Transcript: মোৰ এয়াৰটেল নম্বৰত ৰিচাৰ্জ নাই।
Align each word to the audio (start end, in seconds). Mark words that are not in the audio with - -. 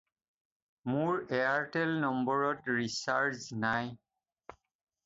মোৰ 0.91 1.13
এয়াৰটেল 1.39 1.93
নম্বৰত 2.05 2.75
ৰিচাৰ্জ 2.81 3.47
নাই। 3.69 3.97